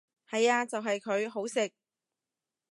[0.27, 1.71] 係呀就係佢，好食！